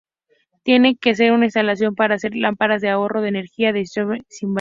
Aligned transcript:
Tienen 0.63 0.95
tiene 0.97 1.31
una 1.31 1.45
instalación 1.45 1.93
para 1.93 2.15
hacer 2.15 2.33
lámparas 2.35 2.81
de 2.81 2.89
ahorro 2.89 3.21
de 3.21 3.27
energía 3.29 3.71
de 3.71 3.81
Havells-Sylvania. 3.81 4.49